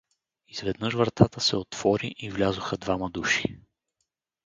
Изведнъж 0.47 0.93
вратата 0.93 1.39
се 1.41 1.55
отвори 1.55 2.15
и 2.17 2.31
влязоха 2.31 2.77
двама 2.77 3.09
души. 3.09 3.57